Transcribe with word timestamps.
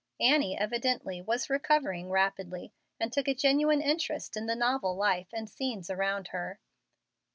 Annie, 0.19 0.57
evidently, 0.57 1.21
was 1.21 1.47
recovering 1.47 2.09
rapidly, 2.09 2.73
and 2.99 3.13
took 3.13 3.27
a 3.27 3.35
genuine 3.35 3.83
interest 3.83 4.35
in 4.35 4.47
the 4.47 4.55
novel 4.55 4.95
life 4.95 5.27
and 5.31 5.47
scenes 5.47 5.91
around 5.91 6.29
her. 6.29 6.59